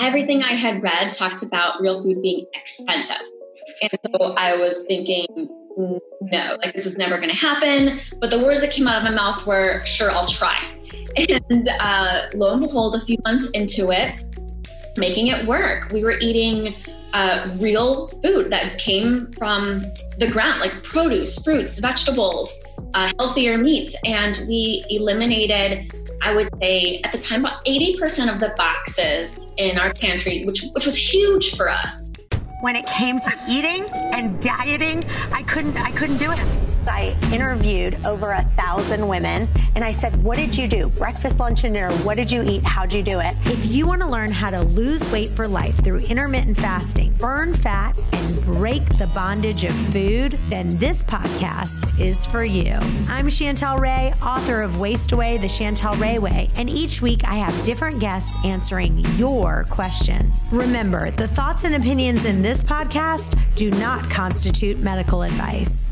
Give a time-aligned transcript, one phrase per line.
[0.00, 3.22] everything I had read talked about real food being expensive.
[3.82, 5.26] And so I was thinking,
[5.76, 8.00] no, like this is never going to happen.
[8.20, 10.62] But the words that came out of my mouth were, sure, I'll try.
[11.48, 14.24] And uh, lo and behold, a few months into it,
[14.96, 15.92] making it work.
[15.92, 16.74] We were eating
[17.12, 19.80] uh, real food that came from
[20.18, 22.52] the ground, like produce, fruits, vegetables,
[22.94, 23.96] uh, healthier meats.
[24.04, 25.92] And we eliminated,
[26.22, 30.64] I would say, at the time, about 80% of the boxes in our pantry, which,
[30.72, 32.12] which was huge for us.
[32.60, 36.73] When it came to eating and dieting, I couldn't, I couldn't do it.
[36.88, 40.88] I interviewed over a thousand women and I said, What did you do?
[40.90, 41.92] Breakfast, lunch, and dinner.
[41.98, 42.62] What did you eat?
[42.62, 43.34] How'd you do it?
[43.46, 47.54] If you want to learn how to lose weight for life through intermittent fasting, burn
[47.54, 52.74] fat, and break the bondage of food, then this podcast is for you.
[53.08, 57.34] I'm Chantel Ray, author of Waste Away the Chantel Ray Way, and each week I
[57.34, 60.48] have different guests answering your questions.
[60.52, 65.90] Remember, the thoughts and opinions in this podcast do not constitute medical advice.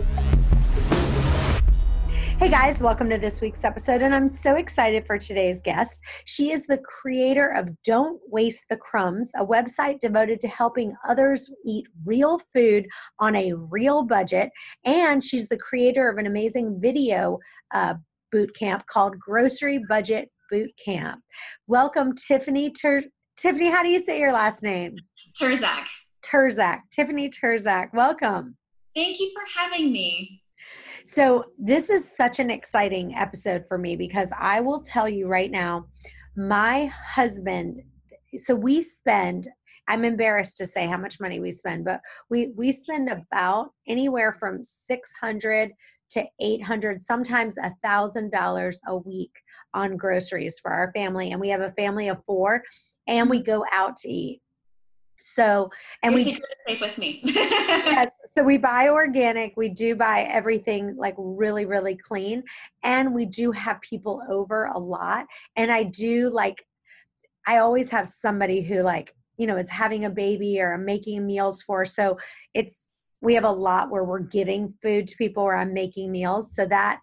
[2.39, 6.01] Hey guys, welcome to this week's episode, and I'm so excited for today's guest.
[6.25, 11.49] She is the creator of Don't Waste the Crumbs, a website devoted to helping others
[11.65, 12.87] eat real food
[13.21, 14.51] on a real budget.
[14.85, 17.39] And she's the creator of an amazing video
[17.73, 17.95] uh,
[18.33, 21.23] boot camp called Grocery Budget Boot Camp.
[21.69, 22.71] Welcome, Tiffany.
[22.71, 23.05] Tur-
[23.37, 24.97] Tiffany, how do you say your last name?
[25.41, 25.87] Terczak.
[26.23, 26.81] Terczak.
[26.91, 27.95] Tiffany Terczak.
[27.95, 28.57] Welcome.
[28.95, 30.42] Thank you for having me.
[31.05, 35.51] So, this is such an exciting episode for me because I will tell you right
[35.51, 35.87] now,
[36.37, 37.83] my husband,
[38.37, 39.49] so we spend
[39.89, 42.01] I'm embarrassed to say how much money we spend, but
[42.31, 45.73] we we spend about anywhere from 600
[46.11, 49.33] to 800 sometimes a thousand dollars a week
[49.75, 52.63] on groceries for our family and we have a family of four
[53.07, 53.47] and we mm-hmm.
[53.47, 54.43] go out to eat
[55.23, 55.71] so,
[56.03, 57.21] and we safe with me.
[57.25, 58.11] yes.
[58.25, 59.55] So we buy organic.
[59.57, 62.43] We do buy everything like really, really clean,
[62.83, 65.27] and we do have people over a lot.
[65.57, 66.65] And I do like,
[67.47, 71.27] I always have somebody who like you know is having a baby or I'm making
[71.27, 71.85] meals for.
[71.85, 72.19] So
[72.55, 72.91] it's
[73.21, 76.55] we have a lot where we're giving food to people where I'm making meals.
[76.55, 77.01] So that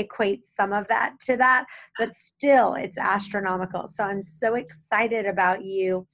[0.00, 1.66] equates some of that to that,
[1.98, 3.86] but still it's astronomical.
[3.86, 6.06] So I'm so excited about you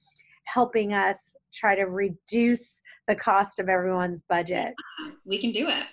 [0.51, 4.73] helping us try to reduce the cost of everyone's budget.
[5.25, 5.83] We can do it.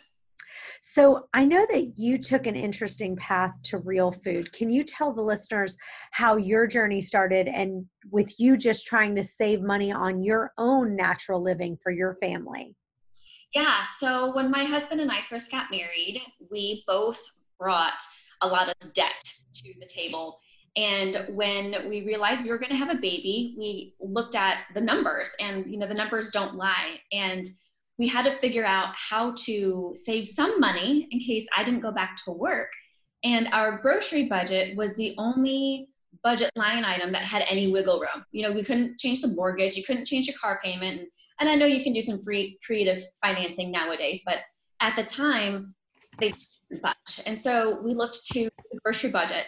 [0.81, 4.53] So, I know that you took an interesting path to real food.
[4.53, 5.77] Can you tell the listeners
[6.13, 10.95] how your journey started and with you just trying to save money on your own
[10.95, 12.75] natural living for your family?
[13.55, 17.21] Yeah, so when my husband and I first got married, we both
[17.59, 18.01] brought
[18.43, 19.23] a lot of debt
[19.55, 20.39] to the table
[20.77, 24.81] and when we realized we were going to have a baby, we looked at the
[24.81, 27.01] numbers, and you know the numbers don't lie.
[27.13, 27.49] And
[27.99, 31.93] we had to figure out how to save some money in case I didn't go
[31.93, 32.71] back to work.
[33.25, 35.89] And our grocery budget was the only
[36.23, 38.25] budget line item that had any wiggle room.
[38.33, 41.09] You know, we couldn't change the mortgage, you couldn't change your car payment.
[41.41, 44.39] And I know you can do some free creative financing nowadays, but
[44.81, 45.75] at the time,
[46.19, 46.33] they
[46.71, 47.23] didn't budge.
[47.25, 49.47] And so we looked to the grocery budget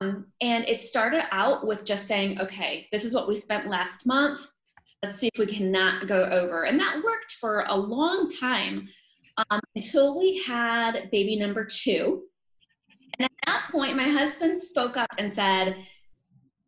[0.00, 4.06] um, and it started out with just saying, okay, this is what we spent last
[4.06, 4.40] month.
[5.02, 6.64] Let's see if we cannot go over.
[6.64, 8.88] And that worked for a long time
[9.50, 12.24] um, until we had baby number two.
[13.18, 15.76] And at that point, my husband spoke up and said,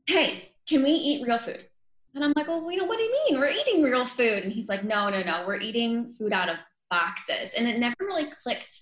[0.07, 1.65] hey, can we eat real food?
[2.15, 3.41] And I'm like, well, you know, what do you mean?
[3.41, 4.45] We're eating real food.
[4.45, 6.57] And he's like, no, no, no, we're eating food out of
[6.91, 7.55] boxes.
[7.55, 8.81] And it never really clicked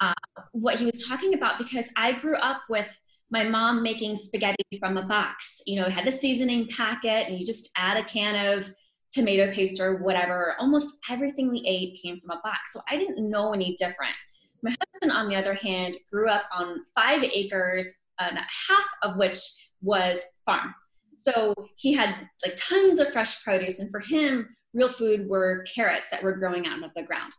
[0.00, 0.12] uh,
[0.52, 2.88] what he was talking about because I grew up with
[3.30, 5.60] my mom making spaghetti from a box.
[5.66, 8.68] You know, it had the seasoning packet, and you just add a can of
[9.10, 10.54] tomato paste or whatever.
[10.58, 12.72] Almost everything we ate came from a box.
[12.72, 14.14] So I didn't know any different.
[14.62, 19.38] My husband, on the other hand, grew up on five acres, and half of which
[19.82, 20.74] was farm.
[21.16, 22.14] So he had
[22.44, 26.66] like tons of fresh produce, and for him, real food were carrots that were growing
[26.66, 27.32] out of the ground.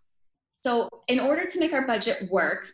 [0.61, 2.67] So, in order to make our budget work,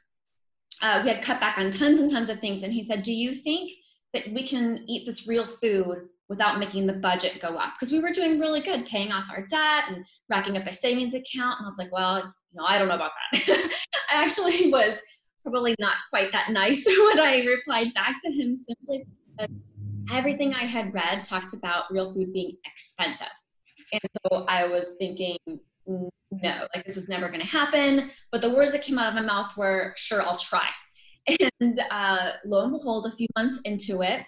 [0.82, 2.64] uh, we had cut back on tons and tons of things.
[2.64, 3.72] And he said, Do you think
[4.14, 7.74] that we can eat this real food without making the budget go up?
[7.76, 11.14] Because we were doing really good, paying off our debt and racking up a savings
[11.14, 11.60] account.
[11.60, 13.72] And I was like, Well, know, I don't know about that.
[14.12, 14.96] I actually was
[15.44, 19.06] probably not quite that nice when I replied back to him simply
[20.12, 23.28] everything I had read talked about real food being expensive.
[23.92, 25.38] And so I was thinking,
[25.88, 28.10] no, like this is never going to happen.
[28.32, 30.68] But the words that came out of my mouth were, sure, I'll try.
[31.60, 34.24] And uh, lo and behold, a few months into it,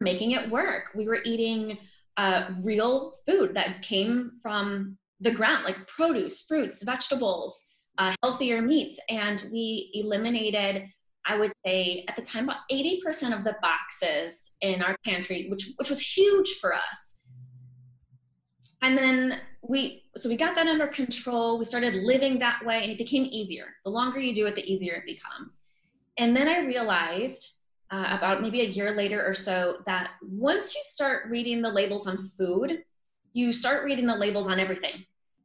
[0.00, 0.86] making it work.
[0.96, 1.78] We were eating
[2.16, 7.62] uh, real food that came from the ground, like produce, fruits, vegetables,
[7.98, 8.98] uh, healthier meats.
[9.08, 10.88] And we eliminated,
[11.24, 15.70] I would say at the time, about 80% of the boxes in our pantry, which,
[15.76, 17.07] which was huge for us.
[18.82, 21.58] And then we, so we got that under control.
[21.58, 23.74] We started living that way and it became easier.
[23.84, 25.60] The longer you do it, the easier it becomes.
[26.16, 27.54] And then I realized
[27.90, 32.06] uh, about maybe a year later or so that once you start reading the labels
[32.06, 32.82] on food,
[33.32, 35.04] you start reading the labels on everything.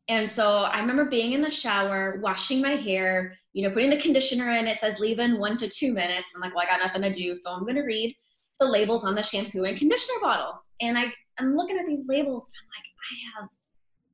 [0.10, 4.02] And so I remember being in the shower, washing my hair, you know, putting the
[4.02, 4.68] conditioner in.
[4.68, 6.34] It says leave in one to two minutes.
[6.36, 8.16] I'm like, well, I got nothing to do, so I'm going to read
[8.60, 10.60] the labels on the shampoo and conditioner bottles.
[10.82, 11.06] And I,
[11.40, 13.50] I'm looking at these labels, and I'm like, I have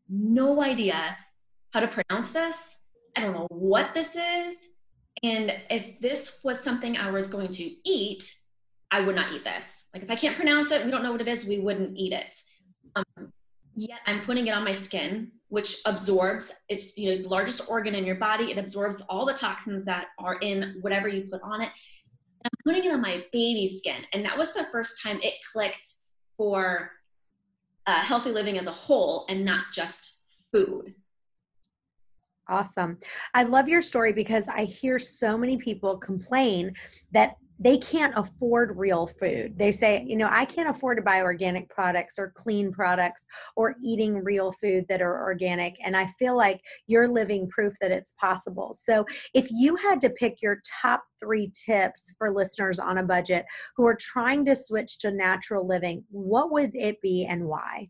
[0.09, 1.17] no idea
[1.71, 2.55] how to pronounce this.
[3.15, 4.55] I don't know what this is.
[5.23, 8.23] And if this was something I was going to eat,
[8.91, 9.65] I would not eat this.
[9.93, 12.13] Like if I can't pronounce it, we don't know what it is, we wouldn't eat
[12.13, 12.35] it.
[12.95, 13.31] Um,
[13.75, 16.51] yet I'm putting it on my skin, which absorbs.
[16.69, 18.51] It's you know the largest organ in your body.
[18.51, 21.69] It absorbs all the toxins that are in whatever you put on it.
[22.45, 25.95] I'm putting it on my baby skin, and that was the first time it clicked
[26.37, 26.91] for
[27.89, 30.21] uh, healthy living as a whole, and not just
[30.51, 30.93] food.
[32.47, 32.97] Awesome.
[33.33, 36.73] I love your story because I hear so many people complain
[37.11, 39.57] that they can't afford real food.
[39.57, 43.27] They say, you know, I can't afford to buy organic products or clean products
[43.57, 45.75] or eating real food that are organic.
[45.83, 48.73] And I feel like you're living proof that it's possible.
[48.73, 53.45] So, if you had to pick your top three tips for listeners on a budget
[53.75, 57.89] who are trying to switch to natural living, what would it be and why?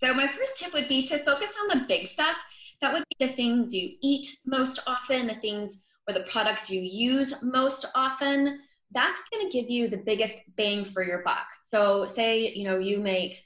[0.00, 2.36] So, my first tip would be to focus on the big stuff.
[2.80, 5.78] That would be the things you eat most often, the things
[6.08, 8.60] or the products you use most often
[8.92, 11.46] that's going to give you the biggest bang for your buck.
[11.62, 13.44] So say, you know, you make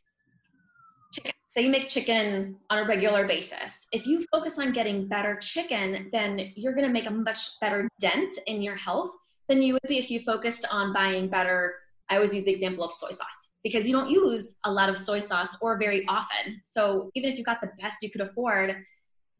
[1.12, 3.88] chicken, say you make chicken on a regular basis.
[3.92, 7.88] If you focus on getting better chicken, then you're going to make a much better
[8.00, 9.10] dent in your health
[9.48, 11.74] than you would be if you focused on buying better.
[12.08, 14.98] I always use the example of soy sauce because you don't use a lot of
[14.98, 16.60] soy sauce or very often.
[16.64, 18.76] So even if you got the best you could afford,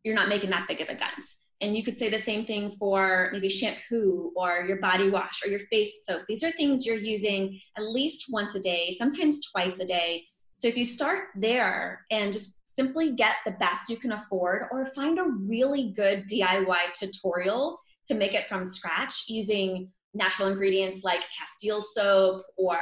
[0.05, 1.25] you're not making that big of a dent.
[1.63, 5.49] And you could say the same thing for maybe shampoo or your body wash or
[5.49, 6.23] your face soap.
[6.29, 10.25] These are things you're using at least once a day, sometimes twice a day.
[10.59, 14.87] So if you start there and just simply get the best you can afford or
[14.87, 21.23] find a really good DIY tutorial to make it from scratch using natural ingredients like
[21.39, 22.79] Castile soap or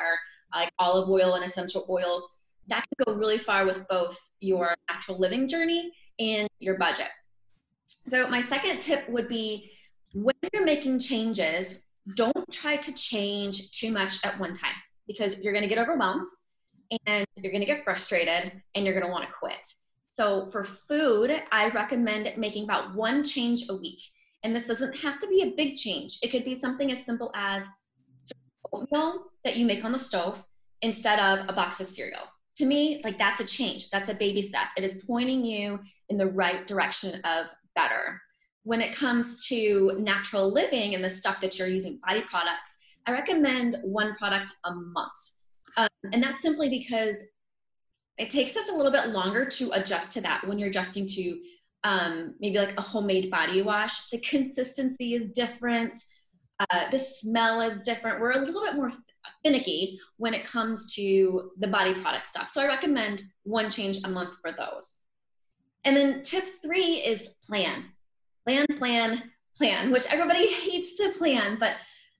[0.54, 2.26] like olive oil and essential oils,
[2.68, 7.08] that can go really far with both your natural living journey and your budget.
[8.08, 9.70] So my second tip would be
[10.12, 11.78] when you're making changes,
[12.14, 14.74] don't try to change too much at one time
[15.06, 16.26] because you're going to get overwhelmed
[17.06, 19.66] and you're going to get frustrated and you're going to want to quit.
[20.08, 24.00] So for food, I recommend making about one change a week.
[24.42, 26.18] And this doesn't have to be a big change.
[26.22, 27.66] It could be something as simple as
[28.72, 30.42] oatmeal that you make on the stove
[30.82, 32.22] instead of a box of cereal.
[32.56, 33.90] To me, like that's a change.
[33.90, 34.68] That's a baby step.
[34.76, 35.78] It is pointing you
[36.08, 38.20] in the right direction of better.
[38.62, 42.76] When it comes to natural living and the stuff that you're using, body products,
[43.06, 45.12] I recommend one product a month.
[45.76, 47.22] Um, and that's simply because
[48.18, 51.40] it takes us a little bit longer to adjust to that when you're adjusting to
[51.84, 54.08] um, maybe like a homemade body wash.
[54.10, 55.98] The consistency is different,
[56.60, 58.20] uh, the smell is different.
[58.20, 58.92] We're a little bit more
[59.42, 62.50] finicky when it comes to the body product stuff.
[62.50, 64.98] So I recommend one change a month for those.
[65.84, 67.84] And then tip three is plan.
[68.44, 71.74] Plan, plan, plan, which everybody hates to plan, but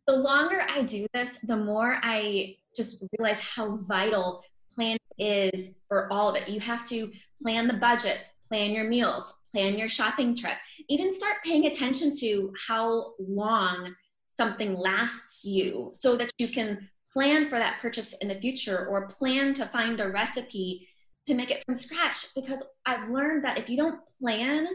[0.07, 4.43] the longer I do this, the more I just realize how vital
[4.75, 6.49] plan is for all of it.
[6.49, 7.11] You have to
[7.43, 10.57] plan the budget, plan your meals, plan your shopping trip,
[10.89, 13.95] even start paying attention to how long
[14.37, 19.09] something lasts you so that you can plan for that purchase in the future or
[19.09, 20.89] plan to find a recipe
[21.31, 24.67] to make it from scratch because I've learned that if you don't plan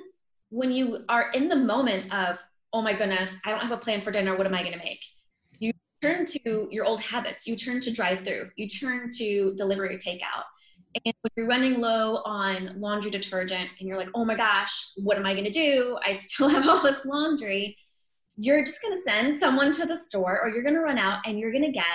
[0.49, 2.39] when you are in the moment of,
[2.71, 4.79] oh my goodness, I don't have a plan for dinner, what am I going to
[4.79, 5.03] make?
[5.59, 9.97] You turn to your old habits, you turn to drive through, you turn to delivery
[9.97, 10.43] takeout.
[11.03, 15.17] And when you're running low on laundry detergent and you're like, oh my gosh, what
[15.17, 15.97] am I going to do?
[16.07, 17.75] I still have all this laundry.
[18.37, 21.19] You're just going to send someone to the store or you're going to run out
[21.25, 21.85] and you're going to get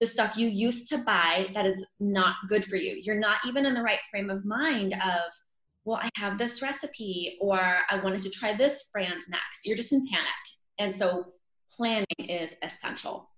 [0.00, 3.00] the stuff you used to buy that is not good for you.
[3.02, 5.32] You're not even in the right frame of mind of,
[5.84, 9.64] well, I have this recipe or I wanted to try this brand next.
[9.64, 10.28] You're just in panic.
[10.78, 11.26] And so
[11.76, 13.29] planning is essential.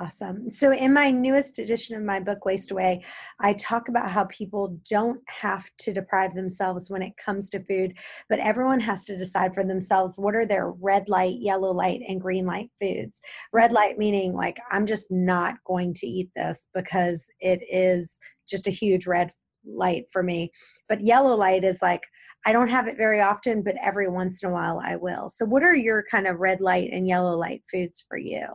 [0.00, 0.48] Awesome.
[0.48, 3.04] So, in my newest edition of my book, Waste Away,
[3.40, 7.98] I talk about how people don't have to deprive themselves when it comes to food,
[8.30, 12.22] but everyone has to decide for themselves what are their red light, yellow light, and
[12.22, 13.20] green light foods.
[13.52, 18.18] Red light meaning, like, I'm just not going to eat this because it is
[18.48, 19.30] just a huge red
[19.66, 20.50] light for me.
[20.88, 22.00] But yellow light is like,
[22.46, 25.28] I don't have it very often, but every once in a while I will.
[25.28, 28.46] So, what are your kind of red light and yellow light foods for you?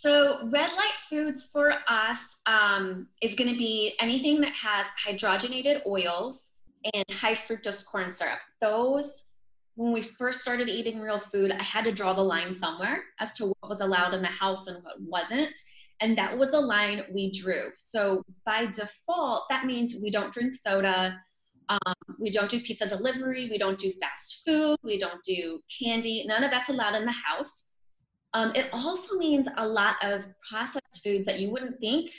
[0.00, 5.84] So red light foods for us um, is going to be anything that has hydrogenated
[5.86, 6.52] oils
[6.94, 8.38] and high fructose corn syrup.
[8.60, 9.24] Those,
[9.74, 13.32] when we first started eating real food, I had to draw the line somewhere as
[13.32, 15.58] to what was allowed in the house and what wasn't.
[16.00, 17.70] And that was the line we drew.
[17.76, 21.20] So by default, that means we don't drink soda.
[21.68, 23.48] Um, we don't do pizza delivery.
[23.50, 24.76] We don't do fast food.
[24.84, 26.24] We don't do candy.
[26.24, 27.64] None of that's allowed in the house.
[28.34, 32.10] Um, it also means a lot of processed foods that you wouldn't think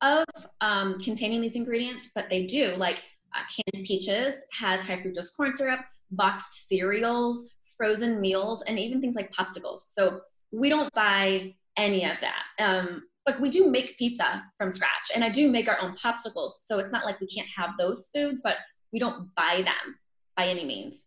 [0.00, 0.24] of
[0.60, 3.02] um, containing these ingredients, but they do, like
[3.34, 9.14] uh, canned peaches has high fructose corn syrup, boxed cereals, frozen meals, and even things
[9.14, 9.86] like popsicles.
[9.88, 12.42] So we don't buy any of that.
[12.58, 13.04] Um,
[13.40, 16.52] we do make pizza from scratch, and I do make our own popsicles.
[16.60, 18.56] So it's not like we can't have those foods, but
[18.92, 19.96] we don't buy them
[20.36, 21.06] by any means.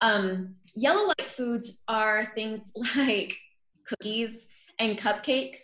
[0.00, 3.36] Um, yellow light foods are things like
[3.92, 4.46] cookies
[4.78, 5.58] and cupcakes.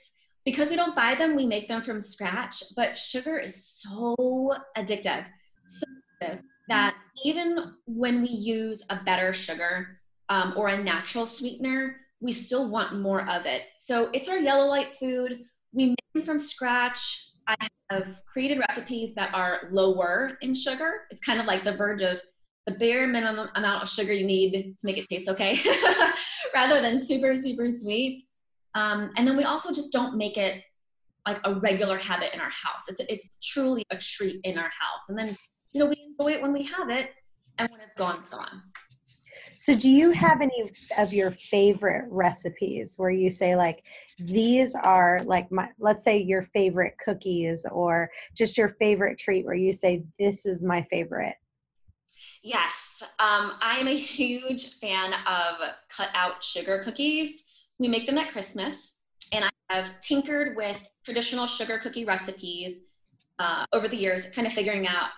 [0.45, 2.63] Because we don't buy them, we make them from scratch.
[2.75, 5.27] But sugar is so addictive,
[5.67, 5.87] so
[6.23, 6.95] addictive that
[7.25, 13.01] even when we use a better sugar um, or a natural sweetener, we still want
[13.01, 13.63] more of it.
[13.77, 15.45] So it's our yellow light food.
[15.73, 17.31] We make them from scratch.
[17.47, 17.57] I
[17.91, 21.03] have created recipes that are lower in sugar.
[21.11, 22.21] It's kind of like the verge of
[22.69, 25.59] the bare minimum amount of sugar you need to make it taste okay,
[26.55, 28.25] rather than super, super sweet.
[28.75, 30.63] Um, and then we also just don't make it
[31.27, 32.89] like a regular habit in our house.
[32.89, 35.09] It's, it's truly a treat in our house.
[35.09, 35.35] And then,
[35.73, 37.11] you know, we enjoy it when we have it,
[37.57, 38.63] and when it's gone, it's gone.
[39.57, 43.87] So, do you have any of your favorite recipes where you say, like,
[44.19, 49.55] these are like my, let's say your favorite cookies or just your favorite treat where
[49.55, 51.35] you say, this is my favorite?
[52.43, 55.57] Yes, um, I am a huge fan of
[55.89, 57.43] cut out sugar cookies.
[57.79, 58.97] We make them at Christmas,
[59.33, 62.83] and I have tinkered with traditional sugar cookie recipes
[63.39, 65.11] uh, over the years, kind of figuring out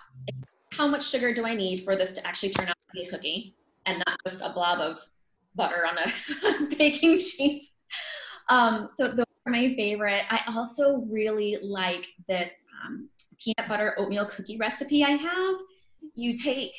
[0.71, 3.09] how much sugar do I need for this to actually turn out to be a
[3.09, 4.97] cookie and not just a blob of
[5.55, 7.67] butter on a baking sheet.
[8.49, 10.23] Um, so those are my favorite.
[10.29, 12.51] I also really like this
[12.85, 13.09] um,
[13.39, 15.55] peanut butter oatmeal cookie recipe I have.
[16.15, 16.73] You take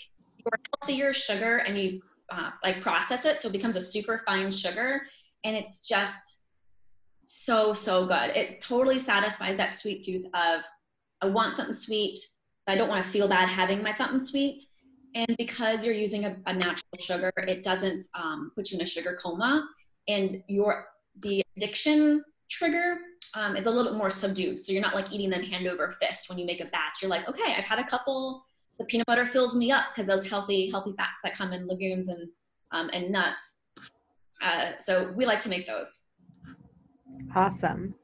[0.45, 4.51] your healthier sugar and you uh, like process it so it becomes a super fine
[4.51, 5.03] sugar
[5.45, 6.41] and it's just
[7.27, 8.31] so so good.
[8.37, 10.63] It totally satisfies that sweet tooth of
[11.23, 12.19] i want something sweet
[12.67, 14.63] but i don't want to feel bad having my something sweet.
[15.15, 18.87] And because you're using a, a natural sugar it doesn't um, put you in a
[18.87, 19.69] sugar coma
[20.09, 20.87] and your
[21.21, 22.97] the addiction trigger
[23.35, 24.61] um, is a little bit more subdued.
[24.61, 27.01] So you're not like eating them hand over fist when you make a batch.
[27.01, 28.47] You're like okay i've had a couple
[28.79, 32.09] the peanut butter fills me up because those healthy healthy fats that come in legumes
[32.09, 32.29] and
[32.73, 33.55] um, and nuts.
[34.43, 36.01] Uh, so we like to make those.
[37.35, 37.95] Awesome.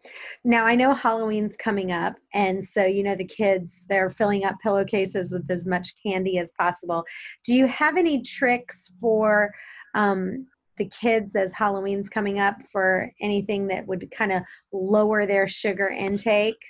[0.45, 4.57] Now I know Halloween's coming up, and so you know the kids they're filling up
[4.63, 7.05] pillowcases with as much candy as possible.
[7.45, 9.53] Do you have any tricks for
[9.95, 10.47] um,
[10.77, 15.89] the kids as Halloween's coming up for anything that would kind of lower their sugar
[15.89, 16.63] intake?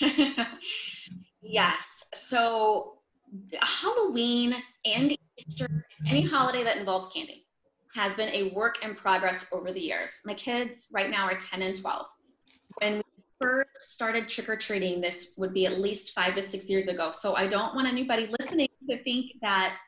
[1.42, 2.04] yes.
[2.14, 2.98] So
[3.60, 5.68] Halloween and Easter,
[6.06, 7.46] any holiday that involves candy,
[7.94, 10.20] has been a work in progress over the years.
[10.24, 12.06] My kids right now are 10 and 12.
[12.80, 13.02] When we
[13.40, 17.12] first started trick or treating, this would be at least five to six years ago.
[17.12, 19.78] So I don't want anybody listening to think that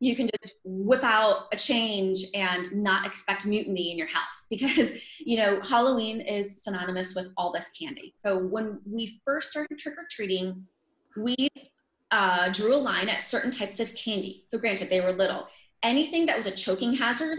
[0.00, 4.90] you can just whip out a change and not expect mutiny in your house because
[5.18, 10.66] you know halloween is synonymous with all this candy so when we first started trick-or-treating
[11.16, 11.48] we
[12.10, 14.44] uh, drew a line at certain types of candy.
[14.48, 15.46] So, granted, they were little.
[15.82, 17.38] Anything that was a choking hazard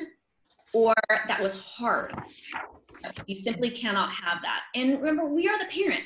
[0.74, 0.94] or
[1.28, 2.14] that was hard,
[3.26, 4.62] you simply cannot have that.
[4.76, 6.04] And remember, we are the parent.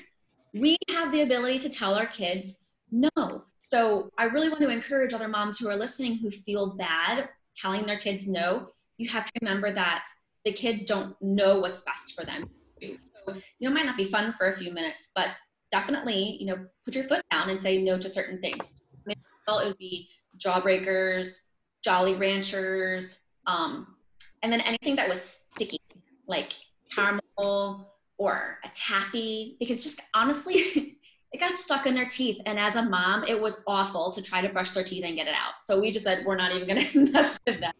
[0.53, 2.53] We have the ability to tell our kids
[2.91, 3.43] no.
[3.59, 7.85] So, I really want to encourage other moms who are listening who feel bad telling
[7.85, 8.69] their kids no.
[8.97, 10.05] You have to remember that
[10.45, 12.49] the kids don't know what's best for them.
[12.81, 15.27] So, you know, it might not be fun for a few minutes, but
[15.71, 18.75] definitely, you know, put your foot down and say no to certain things.
[19.07, 20.07] It would be
[20.37, 21.39] jawbreakers,
[21.83, 23.95] Jolly Ranchers, um,
[24.43, 25.79] and then anything that was sticky,
[26.27, 26.53] like
[26.93, 30.97] caramel or a taffy because just honestly,
[31.31, 32.39] it got stuck in their teeth.
[32.45, 35.27] And as a mom, it was awful to try to brush their teeth and get
[35.27, 35.63] it out.
[35.63, 37.75] So we just said, we're not even going to mess with that.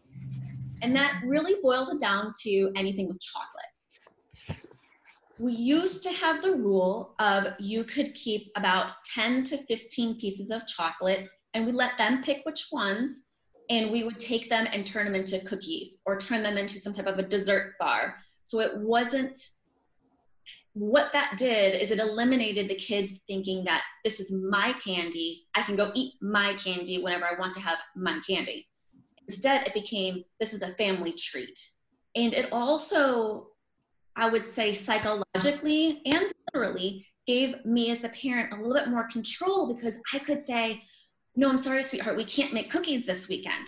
[0.82, 4.66] And that really boiled it down to anything with chocolate.
[5.40, 10.50] We used to have the rule of you could keep about 10 to 15 pieces
[10.50, 13.22] of chocolate and we let them pick which ones
[13.70, 16.92] and we would take them and turn them into cookies or turn them into some
[16.92, 18.16] type of a dessert bar.
[18.44, 19.38] So it wasn't
[20.74, 25.46] what that did is it eliminated the kids thinking that this is my candy.
[25.54, 28.68] I can go eat my candy whenever I want to have my candy.
[29.26, 31.58] Instead, it became this is a family treat.
[32.14, 33.48] And it also,
[34.16, 39.08] I would say, psychologically and literally gave me as the parent a little bit more
[39.08, 40.82] control because I could say,
[41.36, 43.66] no, I'm sorry, sweetheart, we can't make cookies this weekend.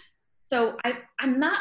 [0.50, 1.60] So I, I'm not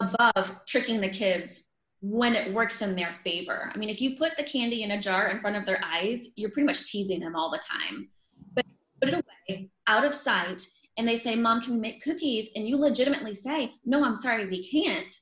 [0.00, 1.62] above tricking the kids
[2.00, 3.70] when it works in their favor.
[3.74, 6.28] I mean, if you put the candy in a jar in front of their eyes,
[6.36, 8.08] you're pretty much teasing them all the time.
[8.54, 8.66] But
[9.00, 10.66] put it away, out of sight,
[10.98, 12.48] and they say, Mom, can we make cookies?
[12.54, 15.12] And you legitimately say, No, I'm sorry, we can't.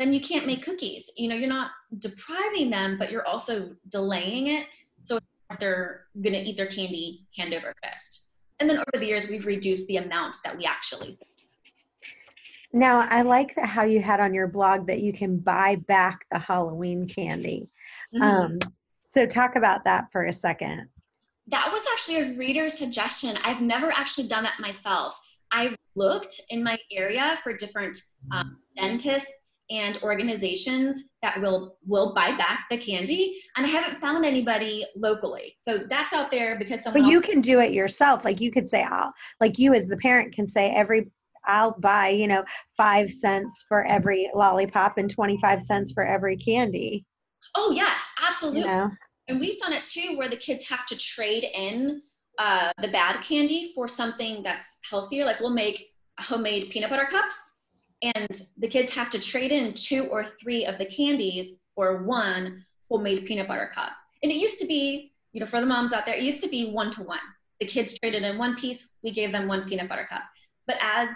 [0.00, 1.10] Then you can't make cookies.
[1.14, 4.66] You know, you're not depriving them, but you're also delaying it.
[5.02, 5.18] So
[5.60, 8.28] they're going to eat their candy hand over fist.
[8.60, 11.28] And then over the years, we've reduced the amount that we actually save.
[12.72, 16.24] Now, I like that how you had on your blog that you can buy back
[16.32, 17.68] the Halloween candy.
[18.14, 18.22] Mm-hmm.
[18.22, 18.58] Um,
[19.02, 20.88] so, talk about that for a second.
[21.48, 23.36] That was actually a reader suggestion.
[23.44, 25.14] I've never actually done that myself.
[25.52, 28.00] I've looked in my area for different
[28.32, 29.30] um, dentists
[29.70, 33.40] and organizations that will will buy back the candy.
[33.56, 35.56] And i haven't found anybody locally.
[35.60, 38.24] So that's out there because someone but you can do it yourself.
[38.24, 41.10] Like you could say i'll like you as the parent can say every
[41.46, 42.44] i'll buy you know
[42.76, 47.04] five cents for every lollipop and 25 cents for every candy.
[47.54, 48.02] Oh yes.
[48.20, 48.90] Absolutely you know?
[49.28, 52.02] and we've done it too where the kids have to trade in
[52.38, 55.24] uh, the bad candy for something that's healthier.
[55.24, 57.34] Like we'll make homemade peanut butter cups
[58.02, 62.64] and the kids have to trade in two or three of the candies for one
[62.90, 63.92] homemade peanut butter cup.
[64.22, 66.48] And it used to be, you know, for the moms out there, it used to
[66.48, 67.18] be one to one.
[67.60, 70.22] The kids traded in one piece, we gave them one peanut butter cup.
[70.66, 71.10] But as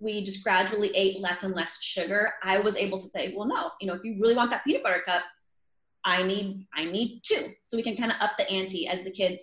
[0.00, 3.70] we just gradually ate less and less sugar, I was able to say, well, no,
[3.80, 5.22] you know, if you really want that peanut butter cup,
[6.04, 7.52] I need I need two.
[7.64, 9.40] So we can kind of up the ante as the kids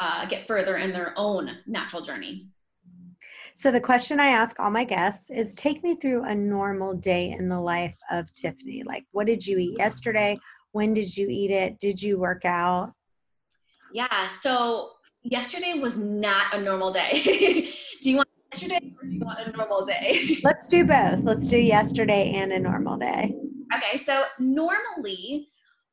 [0.00, 2.48] uh, get further in their own natural journey.
[3.54, 7.30] So the question I ask all my guests is take me through a normal day
[7.30, 8.82] in the life of Tiffany.
[8.84, 10.38] Like what did you eat yesterday?
[10.72, 11.78] When did you eat it?
[11.78, 12.92] Did you work out?
[13.92, 17.70] Yeah, so yesterday was not a normal day.
[18.02, 20.38] do you want yesterday or do you want a normal day?
[20.44, 21.20] Let's do both.
[21.22, 23.34] Let's do yesterday and a normal day.
[23.74, 25.48] Okay, so normally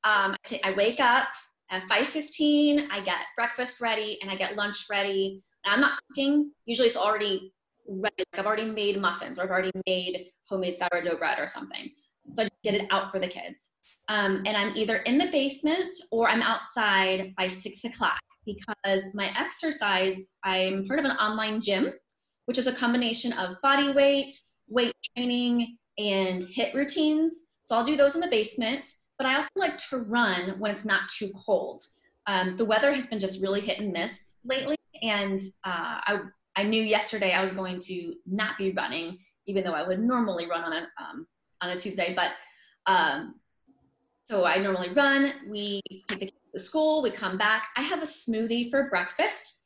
[0.05, 1.27] um, I wake up
[1.71, 5.43] at 5.15, I get breakfast ready and I get lunch ready.
[5.69, 6.51] I'm not cooking.
[6.65, 7.53] Usually it's already
[7.87, 8.15] ready.
[8.17, 11.89] Like I've already made muffins or I've already made homemade sourdough bread or something.
[12.33, 13.71] So I just get it out for the kids.
[14.07, 19.31] Um, and I'm either in the basement or I'm outside by six o'clock because my
[19.39, 21.93] exercise, I'm part of an online gym,
[22.45, 24.33] which is a combination of body weight,
[24.67, 27.45] weight training, and HIIT routines.
[27.63, 30.85] So I'll do those in the basement, but I also like to run when it's
[30.85, 31.83] not too cold.
[32.25, 36.19] Um, the weather has been just really hit and miss lately and uh, I
[36.55, 40.49] I knew yesterday I was going to not be running, even though I would normally
[40.49, 41.27] run on a um,
[41.61, 42.15] on a Tuesday.
[42.15, 42.31] But
[42.91, 43.35] um,
[44.25, 45.33] so I normally run.
[45.49, 47.01] We take the kids to school.
[47.01, 47.67] We come back.
[47.77, 49.59] I have a smoothie for breakfast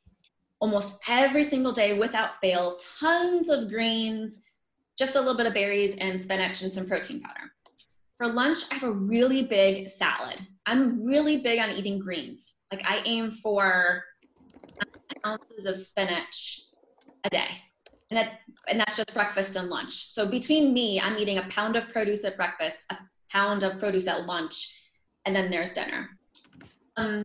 [0.64, 2.78] almost every single day without fail.
[2.98, 4.38] Tons of greens,
[4.98, 7.52] just a little bit of berries and spinach and some protein powder.
[8.16, 10.40] For lunch, I have a really big salad.
[10.64, 12.54] I'm really big on eating greens.
[12.72, 14.02] Like I aim for
[15.26, 16.62] ounces of spinach
[17.24, 17.48] a day.
[18.10, 20.12] And that and that's just breakfast and lunch.
[20.12, 22.96] So between me, I'm eating a pound of produce at breakfast, a
[23.30, 24.72] pound of produce at lunch,
[25.24, 26.10] and then there's dinner.
[26.96, 27.24] Um,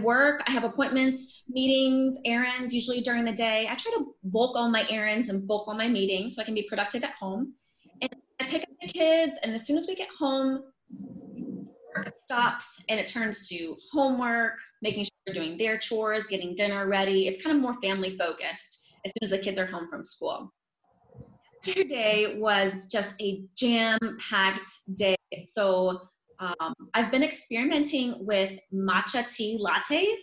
[0.00, 3.68] work, I have appointments, meetings, errands, usually during the day.
[3.70, 6.54] I try to bulk all my errands and bulk all my meetings so I can
[6.54, 7.54] be productive at home.
[8.00, 10.64] And I pick up the kids, and as soon as we get home,
[11.96, 16.86] work stops and it turns to homework, making sure they're doing their chores, getting dinner
[16.88, 17.28] ready.
[17.28, 20.52] It's kind of more family focused as soon as the kids are home from school.
[21.64, 25.16] Yesterday was just a jam packed day.
[25.44, 26.00] So
[26.40, 30.16] um, I've been experimenting with matcha tea lattes.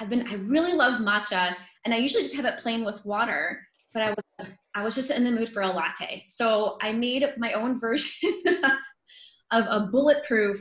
[0.00, 3.60] I've been, I really love matcha and I usually just have it plain with water,
[3.92, 6.24] but I was, I was just in the mood for a latte.
[6.28, 8.30] So I made my own version
[9.50, 10.58] of a bulletproof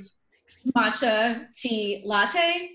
[0.74, 2.72] matcha tea latte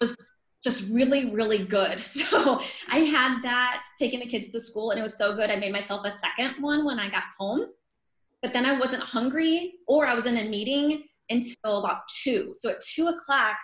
[0.00, 0.16] was
[0.62, 2.00] just really, really good.
[2.32, 5.50] So I had that taking the kids to school and it was so good.
[5.50, 7.66] I made myself a second one when I got home,
[8.40, 12.52] but then I wasn't hungry or I was in a meeting until about two.
[12.54, 13.56] So at two o'clock,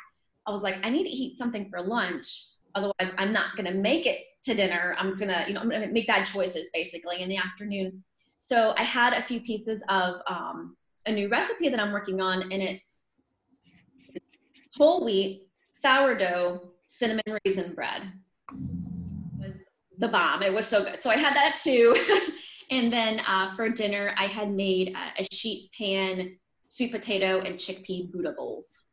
[0.47, 2.27] I was like, I need to eat something for lunch.
[2.75, 4.95] Otherwise, I'm not going to make it to dinner.
[4.99, 8.03] I'm going to, you know, I'm going to make bad choices basically in the afternoon.
[8.39, 12.43] So I had a few pieces of um, a new recipe that I'm working on,
[12.43, 12.88] and it's
[14.77, 18.13] whole wheat, sourdough, cinnamon raisin bread.
[19.39, 19.53] was
[19.99, 20.43] the bomb.
[20.43, 21.01] It was so good.
[21.01, 21.97] So I had that too.
[22.71, 26.37] and then uh, for dinner, I had made a, a sheet pan
[26.69, 28.85] sweet potato and chickpea Buddha bowls.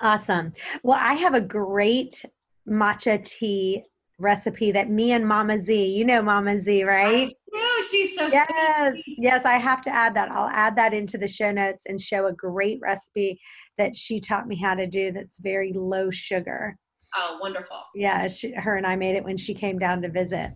[0.00, 0.52] Awesome.
[0.82, 2.24] Well, I have a great
[2.68, 3.84] matcha tea
[4.18, 7.36] recipe that me and Mama Z, you know Mama Z, right?
[7.54, 10.30] Oh, she's so Yes, yes, I have to add that.
[10.30, 13.40] I'll add that into the show notes and show a great recipe
[13.78, 16.76] that she taught me how to do that's very low sugar.
[17.14, 17.82] Oh, wonderful.
[17.94, 20.52] Yeah, she, her and I made it when she came down to visit.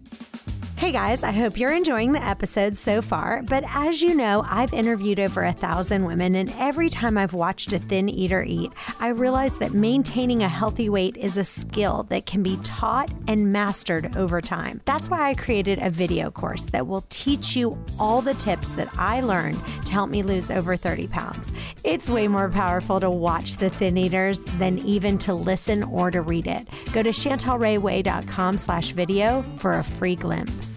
[0.87, 3.43] Hey guys, I hope you're enjoying the episode so far.
[3.43, 7.73] But as you know, I've interviewed over a thousand women, and every time I've watched
[7.73, 8.71] a thin eater eat,
[9.01, 13.53] I realize that maintaining a healthy weight is a skill that can be taught and
[13.53, 14.81] mastered over time.
[14.85, 18.89] That's why I created a video course that will teach you all the tips that
[18.97, 21.53] I learned to help me lose over 30 pounds.
[21.83, 26.23] It's way more powerful to watch the thin eaters than even to listen or to
[26.23, 26.69] read it.
[26.93, 30.76] Go to chantelrayway.com slash video for a free glimpse.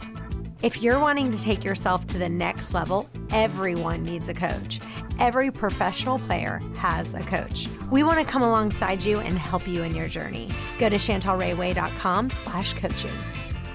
[0.62, 4.82] If you're wanting to take yourself to the next level, everyone needs a coach.
[5.18, 7.70] Every professional player has a coach.
[7.90, 10.50] We want to come alongside you and help you in your journey.
[10.78, 13.18] Go to chantelrayway.com slash coaching.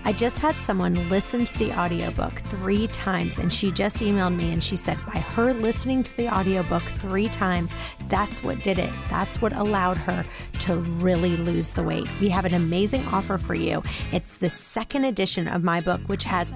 [0.07, 4.53] I just had someone listen to the audiobook three times and she just emailed me
[4.53, 7.75] and she said by her listening to the audiobook three times,
[8.11, 8.93] that's what did it.
[9.09, 10.27] That's what allowed her
[10.61, 12.07] to really lose the weight.
[12.21, 13.83] We have an amazing offer for you.
[14.13, 16.53] It's the second edition of my book, which has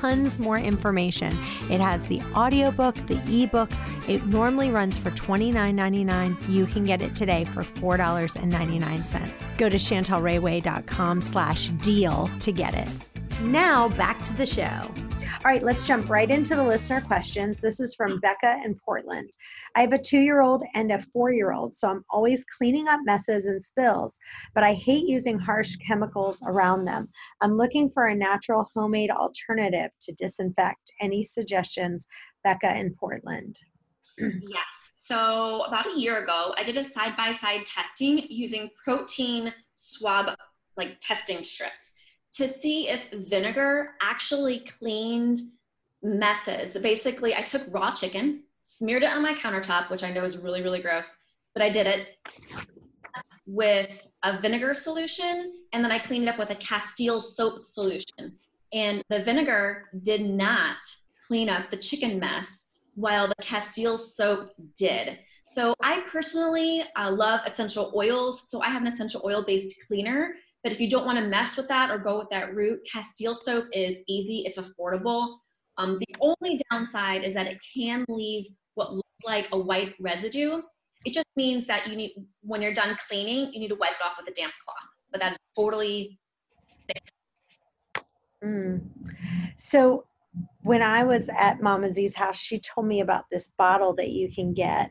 [0.00, 1.28] tons more information.
[1.70, 3.70] It has the audiobook, the ebook.
[4.08, 6.48] It normally runs for $29.99.
[6.48, 9.58] You can get it today for $4.99.
[9.58, 13.09] Go to chantelrayway.com slash deal to get it.
[13.42, 14.64] Now back to the show.
[14.66, 17.58] All right, let's jump right into the listener questions.
[17.58, 19.30] This is from Becca in Portland.
[19.74, 22.86] I have a two year old and a four year old, so I'm always cleaning
[22.86, 24.18] up messes and spills,
[24.54, 27.08] but I hate using harsh chemicals around them.
[27.40, 30.90] I'm looking for a natural homemade alternative to disinfect.
[31.00, 32.06] Any suggestions,
[32.44, 33.58] Becca in Portland?
[34.18, 34.92] yes.
[34.92, 40.36] So, about a year ago, I did a side by side testing using protein swab
[40.76, 41.89] like testing strips
[42.32, 45.40] to see if vinegar actually cleaned
[46.02, 46.80] messes.
[46.80, 50.62] Basically, I took raw chicken, smeared it on my countertop, which I know is really,
[50.62, 51.08] really gross,
[51.54, 52.08] but I did it
[53.46, 58.38] with a vinegar solution, and then I cleaned it up with a Castile soap solution.
[58.72, 60.76] And the vinegar did not
[61.26, 65.18] clean up the chicken mess, while the Castile soap did.
[65.46, 70.34] So I personally uh, love essential oils, so I have an essential oil based cleaner
[70.62, 73.34] but if you don't want to mess with that or go with that route, Castile
[73.34, 75.36] soap is easy, it's affordable.
[75.78, 80.60] Um, the only downside is that it can leave what looks like a white residue.
[81.06, 84.04] It just means that you need, when you're done cleaning, you need to wipe it
[84.04, 84.76] off with a damp cloth.
[85.10, 86.18] But that's totally
[86.86, 88.04] safe.
[88.44, 88.82] Mm.
[89.56, 90.04] So
[90.62, 94.32] when I was at Mama Z's house, she told me about this bottle that you
[94.32, 94.90] can get,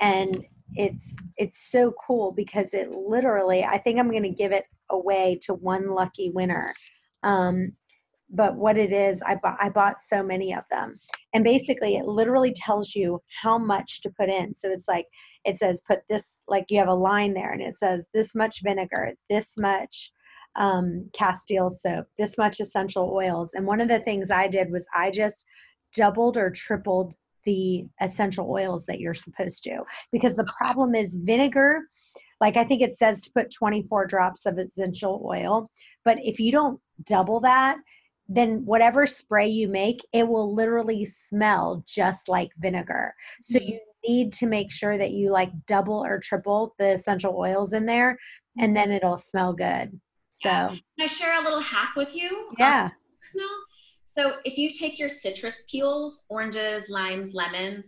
[0.00, 3.64] and it's it's so cool because it literally.
[3.64, 6.72] I think I'm going to give it away to one lucky winner.
[7.22, 7.72] Um,
[8.30, 10.96] but what it is, I bought, I bought so many of them.
[11.34, 14.54] And basically, it literally tells you how much to put in.
[14.54, 15.06] So it's like,
[15.44, 18.62] it says, put this, like you have a line there, and it says this much
[18.62, 20.10] vinegar, this much
[20.56, 23.54] um, Castile soap, this much essential oils.
[23.54, 25.44] And one of the things I did was I just
[25.94, 29.82] doubled or tripled the essential oils that you're supposed to.
[30.12, 31.82] Because the problem is vinegar
[32.44, 35.70] like I think it says to put 24 drops of essential oil,
[36.04, 37.78] but if you don't double that,
[38.28, 43.14] then whatever spray you make, it will literally smell just like vinegar.
[43.40, 43.70] So mm-hmm.
[43.70, 47.86] you need to make sure that you like double or triple the essential oils in
[47.86, 48.18] there
[48.58, 49.98] and then it'll smell good.
[50.28, 50.68] So, yeah.
[50.68, 52.50] can I share a little hack with you?
[52.58, 52.90] Yeah.
[53.22, 53.48] Smell.
[54.14, 57.86] So, if you take your citrus peels, oranges, limes, lemons,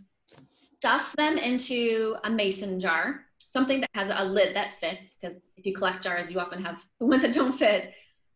[0.78, 5.64] stuff them into a mason jar something that has a lid that fits, because if
[5.64, 7.92] you collect jars, you often have the ones that don't fit.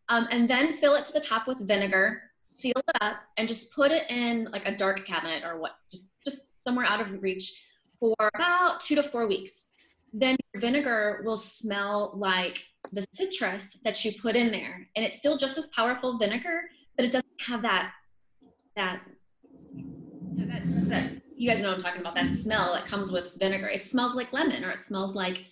[0.09, 3.73] Um, and then fill it to the top with vinegar, seal it up, and just
[3.73, 7.61] put it in like a dark cabinet or what, just just somewhere out of reach
[7.99, 9.67] for about two to four weeks.
[10.13, 14.87] Then vinegar will smell like the citrus that you put in there.
[14.95, 16.63] And it's still just as powerful vinegar,
[16.97, 17.91] but it doesn't have that
[18.75, 19.01] that
[20.35, 21.11] that, that
[21.41, 23.67] you guys know what I'm talking about, that smell that comes with vinegar.
[23.67, 25.43] It smells like lemon or it smells like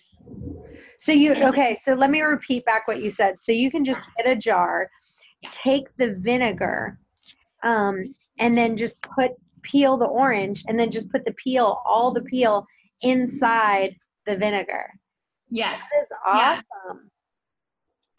[0.98, 3.40] So you okay, so let me repeat back what you said.
[3.40, 4.88] So you can just get a jar,
[5.42, 5.48] Yeah.
[5.52, 6.96] take the vinegar,
[7.64, 12.12] um, and then just put peel the orange and then just put the peel, all
[12.12, 12.64] the peel
[13.02, 14.92] inside the vinegar.
[15.50, 15.80] yes.
[15.80, 16.60] That is Yeah.
[16.86, 17.10] awesome.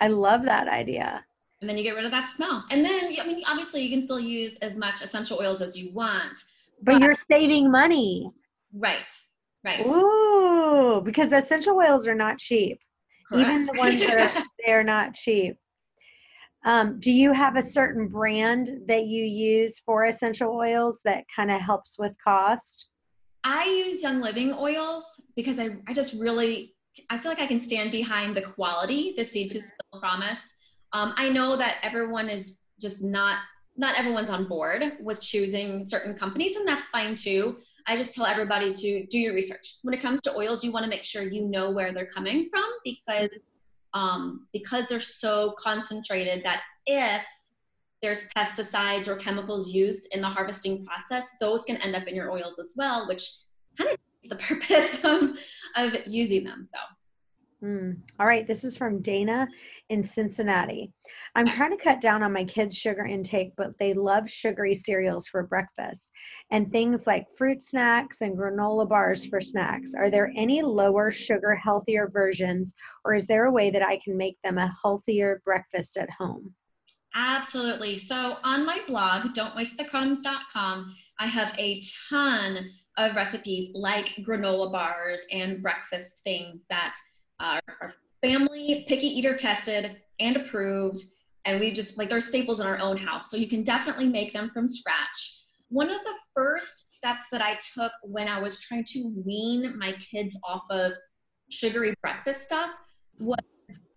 [0.01, 1.23] I love that idea.
[1.61, 2.65] And then you get rid of that smell.
[2.69, 5.91] And then I mean obviously you can still use as much essential oils as you
[5.93, 6.43] want.
[6.83, 8.31] But you're saving money.
[8.73, 8.97] Right.
[9.63, 9.85] Right.
[9.85, 12.79] Ooh, because essential oils are not cheap.
[13.35, 15.55] Even the ones that are they're not cheap.
[16.63, 21.49] Um, do you have a certain brand that you use for essential oils that kind
[21.49, 22.87] of helps with cost?
[23.43, 26.75] I use Young Living oils because I, I just really
[27.09, 30.41] I feel like I can stand behind the quality, the seed to seal promise.
[30.93, 33.39] Um, I know that everyone is just not
[33.81, 37.57] not everyone's on board with choosing certain companies, and that's fine too.
[37.87, 39.77] I just tell everybody to do your research.
[39.81, 42.47] When it comes to oils, you want to make sure you know where they're coming
[42.51, 43.31] from because
[43.93, 47.25] um, because they're so concentrated that if
[48.01, 52.31] there's pesticides or chemicals used in the harvesting process, those can end up in your
[52.31, 53.29] oils as well, which
[53.77, 55.37] kind of is the purpose of,
[55.75, 56.69] of using them.
[56.71, 56.79] So
[57.61, 57.91] Hmm.
[58.19, 59.47] All right, this is from Dana
[59.89, 60.91] in Cincinnati.
[61.35, 65.27] I'm trying to cut down on my kids' sugar intake, but they love sugary cereals
[65.27, 66.09] for breakfast
[66.49, 69.93] and things like fruit snacks and granola bars for snacks.
[69.93, 72.73] Are there any lower sugar, healthier versions,
[73.05, 76.55] or is there a way that I can make them a healthier breakfast at home?
[77.13, 77.97] absolutely.
[77.97, 85.61] So on my blog, don'twastethecrumbs.com, I have a ton of recipes like granola bars and
[85.61, 86.95] breakfast things that
[87.41, 91.03] are, are family picky eater tested and approved.
[91.45, 93.31] And we just like they're staples in our own house.
[93.31, 95.43] So you can definitely make them from scratch.
[95.69, 99.93] One of the first steps that I took when I was trying to wean my
[99.93, 100.93] kids off of
[101.49, 102.71] sugary breakfast stuff
[103.19, 103.39] was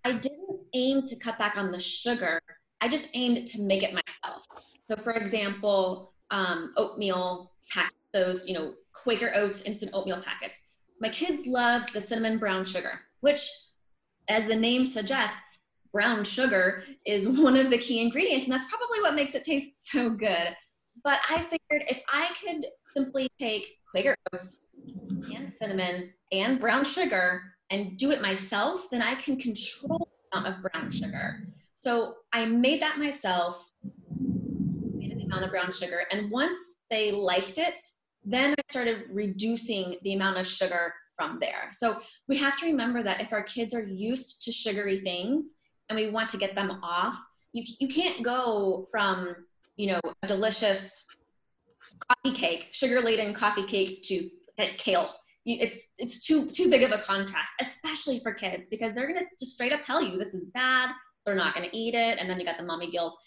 [0.05, 2.41] I didn't aim to cut back on the sugar.
[2.81, 4.47] I just aimed to make it myself.
[4.89, 10.61] So, for example, um, oatmeal pack those, you know, Quaker Oats instant oatmeal packets.
[11.01, 13.51] My kids love the cinnamon brown sugar, which,
[14.29, 15.59] as the name suggests,
[15.93, 19.91] brown sugar is one of the key ingredients, and that's probably what makes it taste
[19.91, 20.55] so good.
[21.03, 24.65] But I figured if I could simply take Quaker Oats
[25.35, 30.55] and cinnamon and brown sugar and do it myself, then I can control the amount
[30.55, 31.45] of brown sugar.
[31.75, 33.71] So I made that myself,
[34.95, 36.59] made the amount of brown sugar, and once
[36.91, 37.79] they liked it,
[38.23, 41.71] then I started reducing the amount of sugar from there.
[41.77, 41.99] So
[42.29, 45.53] we have to remember that if our kids are used to sugary things
[45.89, 47.17] and we want to get them off,
[47.53, 49.37] you, you can't go from,
[49.77, 51.05] you know, a delicious
[52.09, 54.29] coffee cake, sugar laden coffee cake to
[54.79, 55.13] kale.
[55.45, 59.27] You, it's it's too too big of a contrast, especially for kids, because they're gonna
[59.39, 60.91] just straight up tell you this is bad.
[61.25, 63.19] They're not gonna eat it, and then you got the mommy guilt.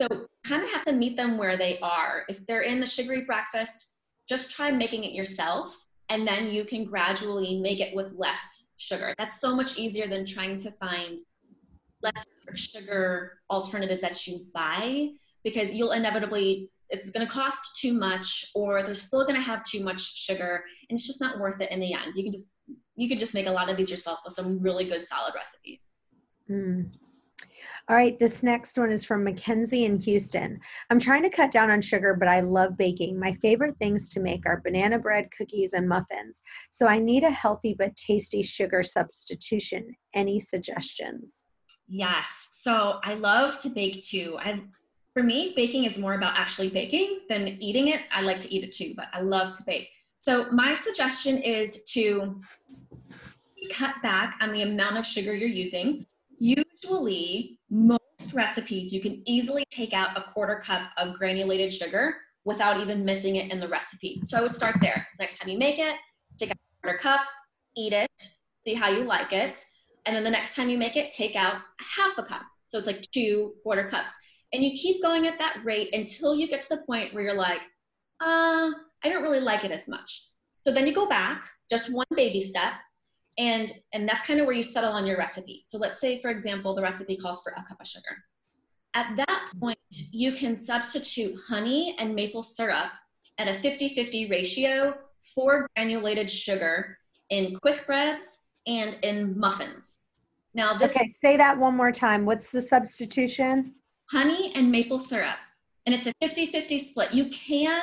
[0.00, 2.24] So kind of have to meet them where they are.
[2.28, 3.92] If they're in the sugary breakfast,
[4.26, 5.76] just try making it yourself,
[6.10, 9.14] and then you can gradually make it with less sugar.
[9.16, 11.18] That's so much easier than trying to find
[12.02, 15.08] less sugar alternatives that you buy
[15.44, 19.62] because you'll inevitably it's going to cost too much or they're still going to have
[19.62, 22.48] too much sugar and it's just not worth it in the end you can just
[22.96, 25.90] you can just make a lot of these yourself with some really good salad recipes
[26.50, 26.90] Mm.
[27.90, 30.60] All right, this next one is from Mackenzie in Houston.
[30.88, 33.18] I'm trying to cut down on sugar, but I love baking.
[33.18, 36.40] My favorite things to make are banana bread, cookies, and muffins.
[36.70, 39.88] So I need a healthy but tasty sugar substitution.
[40.14, 41.46] Any suggestions?
[41.90, 44.62] yes so i love to bake too i
[45.12, 48.62] for me baking is more about actually baking than eating it i like to eat
[48.62, 49.88] it too but i love to bake
[50.22, 52.40] so my suggestion is to
[53.72, 56.06] cut back on the amount of sugar you're using
[56.82, 58.00] usually most
[58.34, 63.36] recipes you can easily take out a quarter cup of granulated sugar without even missing
[63.36, 64.20] it in the recipe.
[64.24, 65.06] So i would start there.
[65.18, 65.96] Next time you make it
[66.38, 67.20] take out a quarter cup
[67.76, 68.10] eat it
[68.64, 69.64] see how you like it.
[70.06, 72.42] And then the next time you make it take out half a cup.
[72.64, 74.10] So it's like two quarter cups.
[74.52, 77.34] And you keep going at that rate until you get to the point where you're
[77.34, 77.62] like
[78.22, 78.70] uh
[79.02, 80.26] i don't really like it as much.
[80.62, 82.72] So then you go back just one baby step
[83.40, 86.30] and and that's kind of where you settle on your recipe so let's say for
[86.30, 88.14] example the recipe calls for a cup of sugar
[88.94, 89.78] at that point
[90.12, 92.90] you can substitute honey and maple syrup
[93.38, 94.94] at a 50-50 ratio
[95.34, 96.98] for granulated sugar
[97.30, 99.98] in quick breads and in muffins.
[100.52, 102.26] Now this Okay, say that one more time.
[102.26, 103.74] What's the substitution?
[104.10, 105.36] honey and maple syrup.
[105.86, 107.14] And it's a 50-50 split.
[107.14, 107.82] You can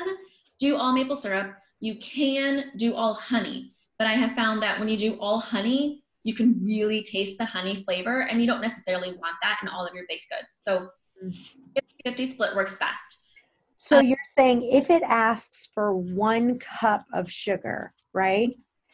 [0.59, 4.87] do all maple syrup, you can do all honey, but I have found that when
[4.89, 9.09] you do all honey, you can really taste the honey flavor and you don't necessarily
[9.11, 10.57] want that in all of your baked goods.
[10.59, 10.89] So
[12.05, 13.23] 50-50 split works best.
[13.77, 18.49] So Um, you're saying if it asks for one cup of sugar, right?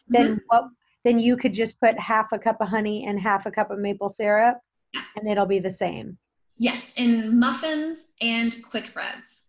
[0.10, 0.66] Then what
[1.06, 3.80] then you could just put half a cup of honey and half a cup of
[3.80, 4.58] maple syrup
[4.94, 5.02] Yeah.
[5.18, 6.18] and it'll be the same.
[6.58, 9.44] Yes, in muffins and quick breads.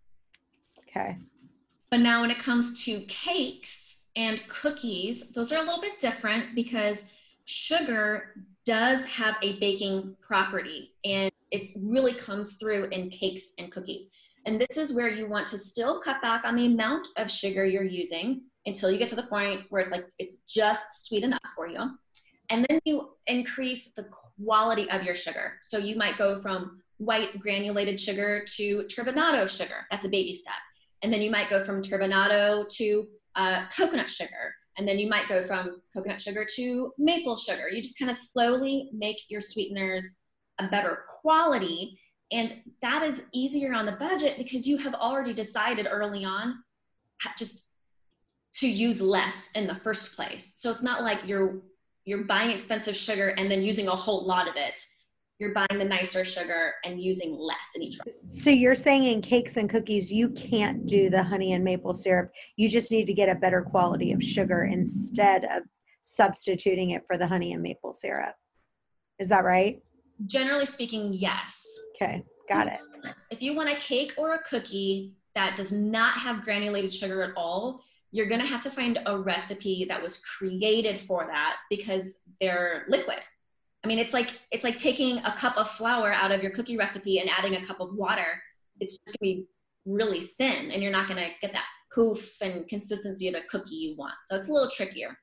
[0.80, 1.16] Okay.
[1.90, 3.83] But now when it comes to cakes
[4.16, 7.05] and cookies, those are a little bit different because
[7.46, 14.09] sugar does have a baking property and it really comes through in cakes and cookies.
[14.46, 17.64] And this is where you want to still cut back on the amount of sugar
[17.64, 21.40] you're using until you get to the point where it's like it's just sweet enough
[21.55, 21.90] for you.
[22.50, 24.07] And then you increase the
[24.38, 25.55] quality of your sugar.
[25.62, 29.87] So you might go from white granulated sugar to turbinado sugar.
[29.90, 30.55] That's a baby step.
[31.03, 34.54] And then you might go from turbinado to uh, coconut sugar.
[34.76, 37.68] And then you might go from coconut sugar to maple sugar.
[37.68, 40.16] You just kind of slowly make your sweeteners
[40.58, 41.98] a better quality.
[42.32, 46.56] And that is easier on the budget because you have already decided early on
[47.38, 47.68] just
[48.54, 50.52] to use less in the first place.
[50.56, 51.62] So it's not like you're
[52.04, 54.84] you're buying expensive sugar and then using a whole lot of it.
[55.44, 57.98] You're buying the nicer sugar and using less in each.
[58.28, 62.33] So you're saying in cakes and cookies you can't do the honey and maple syrup.
[62.57, 65.64] You just need to get a better quality of sugar instead of
[66.00, 68.35] substituting it for the honey and maple syrup.
[69.18, 69.83] Is that right?
[70.24, 71.62] Generally speaking, yes.
[71.94, 72.80] Okay, got it.
[73.30, 77.33] If you want a cake or a cookie that does not have granulated sugar at
[77.37, 82.87] all, you're gonna have to find a recipe that was created for that because they're
[82.88, 83.18] liquid.
[83.84, 86.78] I mean, it's like it's like taking a cup of flour out of your cookie
[86.78, 88.42] recipe and adding a cup of water.
[88.80, 89.46] It's just gonna be
[89.84, 93.96] really thin, and you're not gonna get that poof and consistency of a cookie you
[93.96, 94.14] want.
[94.24, 95.16] So it's a little trickier.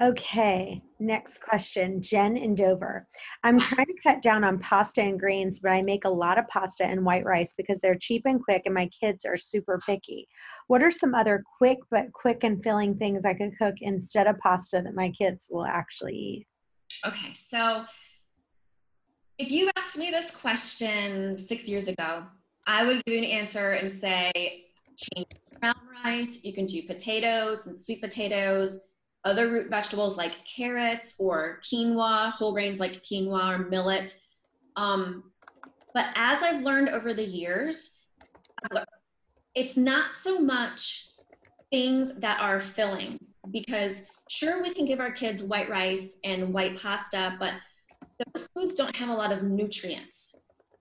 [0.00, 2.00] Okay, next question.
[2.00, 3.06] Jen in Dover.
[3.44, 6.48] I'm trying to cut down on pasta and grains, but I make a lot of
[6.48, 10.28] pasta and white rice because they're cheap and quick, and my kids are super picky.
[10.68, 14.38] What are some other quick but quick and filling things I could cook instead of
[14.38, 16.46] pasta that my kids will actually eat?
[17.06, 17.84] Okay, so
[19.38, 22.24] if you asked me this question six years ago,
[22.66, 24.30] I would give you an answer and say
[24.96, 25.26] change
[25.60, 26.40] brown rice.
[26.42, 28.78] You can do potatoes and sweet potatoes,
[29.24, 34.16] other root vegetables like carrots or quinoa, whole grains like quinoa or millet.
[34.76, 35.24] Um,
[35.94, 37.92] but as I've learned over the years,
[39.54, 41.08] it's not so much
[41.70, 43.18] things that are filling
[43.50, 47.54] because sure we can give our kids white rice and white pasta, but
[48.32, 50.36] those foods don't have a lot of nutrients.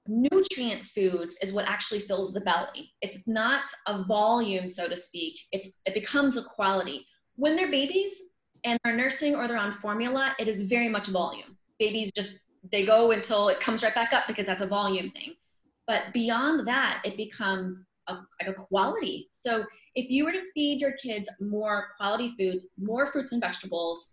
[0.08, 2.94] Nutrient foods is what actually fills the belly.
[3.02, 5.40] It's not a volume, so to speak.
[5.52, 7.06] It's it becomes a quality.
[7.36, 8.22] When they're babies
[8.66, 11.58] and are nursing or they're on formula, it is very much volume.
[11.80, 12.40] Babies just
[12.72, 15.34] they go until it comes right back up because that's a volume thing.
[15.88, 19.30] But beyond that, it becomes a, like a quality.
[19.32, 24.10] So if you were to feed your kids more quality foods, more fruits and vegetables,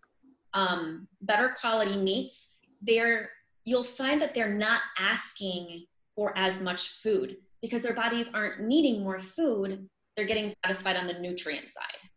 [0.55, 3.31] um, better quality meats, they're
[3.65, 5.85] you'll find that they're not asking
[6.15, 9.89] for as much food because their bodies aren't needing more food.
[10.17, 12.09] They're getting satisfied on the nutrient side.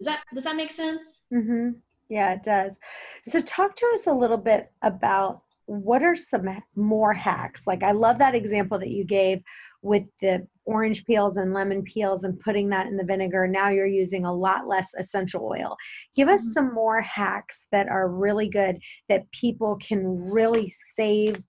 [0.00, 1.24] Does that does that make sense?
[1.32, 1.78] Mm-hmm.
[2.08, 2.78] Yeah, it does.
[3.22, 7.66] So, talk to us a little bit about what are some more hacks?
[7.66, 9.42] Like, I love that example that you gave
[9.82, 13.46] with the orange peels and lemon peels and putting that in the vinegar.
[13.46, 15.76] Now you're using a lot less essential oil.
[16.14, 16.52] Give us Mhm.
[16.52, 21.42] some more hacks that are really good that people can really save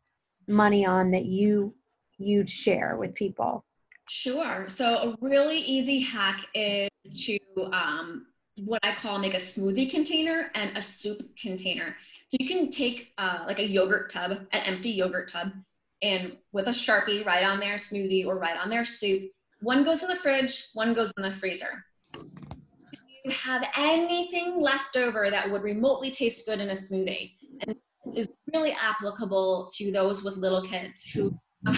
[0.48, 1.76] money on that you
[2.22, 3.64] you share with people.
[4.10, 4.68] Sure.
[4.68, 6.90] So a really easy hack is
[7.26, 7.38] to
[7.72, 8.28] um,
[8.66, 11.96] what I call make a smoothie container and a soup container.
[12.28, 15.54] So you can take uh, like a yogurt tub, an empty yogurt tub,
[16.02, 19.30] and with a sharpie, write on their smoothie or write on their soup.
[19.62, 21.84] One goes in the fridge, one goes in the freezer.
[22.14, 27.76] If you have anything left over that would remotely taste good in a smoothie, and
[28.16, 31.38] is really applicable to those with little kids who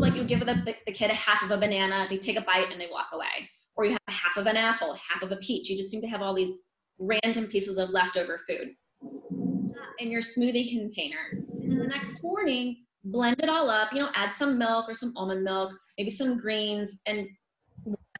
[0.00, 2.72] like you give the, the kid a half of a banana, they take a bite
[2.72, 3.48] and they walk away.
[3.76, 5.68] Or you have half of an apple, half of a peach.
[5.68, 6.62] You just seem to have all these
[6.98, 8.74] random pieces of leftover food
[9.98, 11.44] in your smoothie container.
[11.62, 15.12] And the next morning, blend it all up, you know, add some milk or some
[15.16, 17.26] almond milk, maybe some greens and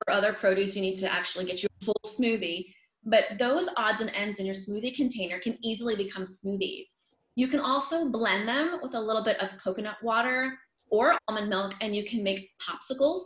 [0.08, 2.66] other produce, you need to actually get you a full smoothie.
[3.04, 6.86] But those odds and ends in your smoothie container can easily become smoothies.
[7.34, 10.58] You can also blend them with a little bit of coconut water
[10.90, 13.20] or almond milk, and you can make popsicles,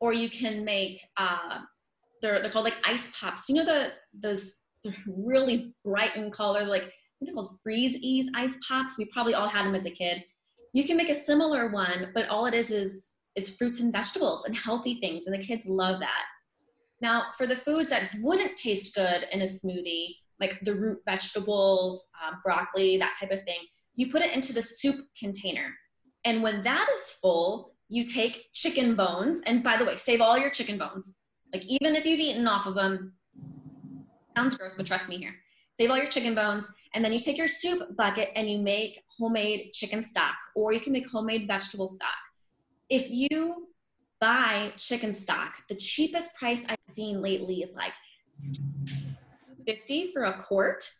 [0.00, 1.60] or you can make uh,
[2.20, 3.48] they're they're called like ice pops.
[3.48, 3.88] You know the
[4.20, 4.56] those
[5.06, 8.98] really bright in color, like they're called freeze ease ice pops.
[8.98, 10.22] We probably all had them as a kid.
[10.76, 14.44] You can make a similar one, but all it is is is fruits and vegetables
[14.44, 16.24] and healthy things, and the kids love that.
[17.00, 20.08] Now, for the foods that wouldn't taste good in a smoothie,
[20.38, 23.60] like the root vegetables, um, broccoli, that type of thing,
[23.94, 25.72] you put it into the soup container.
[26.26, 30.36] And when that is full, you take chicken bones, and by the way, save all
[30.36, 31.14] your chicken bones.
[31.54, 33.14] Like even if you've eaten off of them,
[34.36, 35.36] sounds gross, but trust me here.
[35.78, 39.02] Save all your chicken bones, and then you take your soup bucket and you make
[39.18, 42.14] homemade chicken stock, or you can make homemade vegetable stock.
[42.88, 43.68] If you
[44.18, 47.92] buy chicken stock, the cheapest price I've seen lately is like
[49.66, 50.90] 50 for a quart.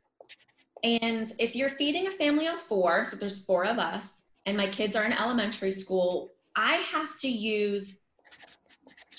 [0.83, 4.69] And if you're feeding a family of four, so there's four of us, and my
[4.69, 7.99] kids are in elementary school, I have to use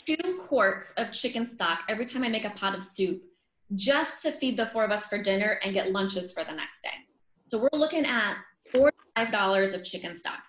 [0.06, 3.24] two quarts of chicken stock every time I make a pot of soup
[3.76, 6.82] just to feed the four of us for dinner and get lunches for the next
[6.82, 6.90] day.
[7.48, 8.36] So we're looking at
[8.72, 10.44] four five dollars of chicken stock.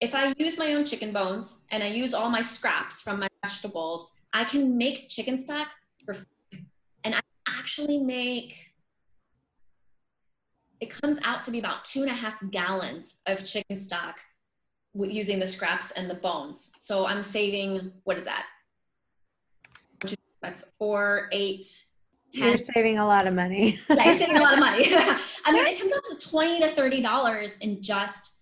[0.00, 3.28] If I use my own chicken bones and I use all my scraps from my
[3.42, 5.68] vegetables, I can make chicken stock
[6.04, 6.64] for free.
[7.04, 8.54] And I actually make
[10.80, 14.20] it comes out to be about two and a half gallons of chicken stock
[14.94, 16.70] using the scraps and the bones.
[16.78, 18.46] So I'm saving, what is that?
[20.40, 21.87] That's four, eight, 10.
[22.32, 23.78] You're saving a lot of money.
[23.88, 24.94] yeah, you're saving a lot of money.
[24.94, 28.40] I mean, it comes out to 20 to $30 in just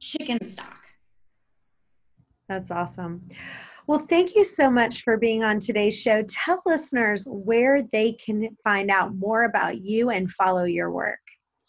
[0.00, 0.86] chicken stock.
[2.48, 3.28] That's awesome.
[3.86, 6.22] Well, thank you so much for being on today's show.
[6.28, 11.20] Tell listeners where they can find out more about you and follow your work.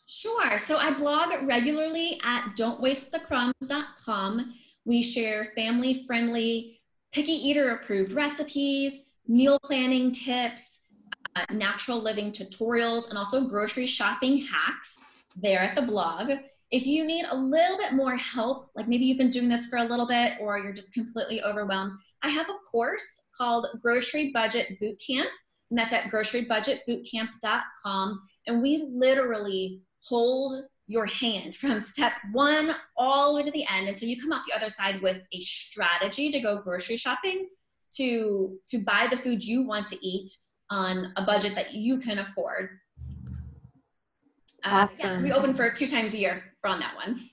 [0.05, 0.57] Sure.
[0.57, 4.53] So I blog regularly at don'twastethecrumbs.com.
[4.85, 6.81] We share family friendly,
[7.13, 10.78] picky eater approved recipes, meal planning tips,
[11.39, 15.01] uh, natural living tutorials, and also grocery shopping hacks
[15.35, 16.29] there at the blog.
[16.71, 19.77] If you need a little bit more help, like maybe you've been doing this for
[19.77, 24.79] a little bit or you're just completely overwhelmed, I have a course called Grocery Budget
[24.81, 25.27] Bootcamp,
[25.69, 28.21] and that's at grocerybudgetbootcamp.com.
[28.47, 33.87] And we literally hold your hand from step one all the way to the end
[33.87, 37.47] And so you come out the other side with a strategy to go grocery shopping
[37.95, 40.29] to to buy the food you want to eat
[40.69, 42.69] on a budget that you can afford.
[44.65, 45.09] Awesome.
[45.09, 47.29] Uh, yeah, we open for two times a year for on that one.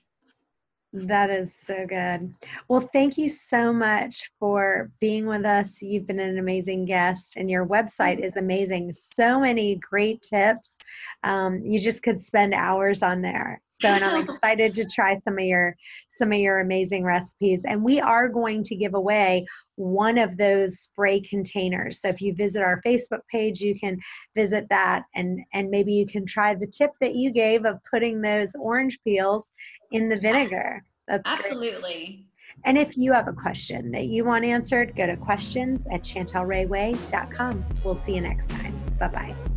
[0.93, 2.33] That is so good.
[2.69, 5.81] Well, thank you so much for being with us.
[5.81, 8.93] You've been an amazing guest, and your website is amazing.
[8.93, 10.77] So many great tips.
[11.23, 13.61] Um, you just could spend hours on there.
[13.79, 15.75] So, and I'm excited to try some of your
[16.07, 17.65] some of your amazing recipes.
[17.65, 22.01] And we are going to give away one of those spray containers.
[22.01, 23.99] So, if you visit our Facebook page, you can
[24.35, 28.21] visit that, and and maybe you can try the tip that you gave of putting
[28.21, 29.51] those orange peels
[29.91, 30.83] in the vinegar.
[31.07, 31.79] That's absolutely.
[31.79, 32.25] Great.
[32.65, 37.65] And if you have a question that you want answered, go to questions at chantelrayway.com.
[37.83, 38.97] We'll see you next time.
[38.99, 39.56] Bye bye.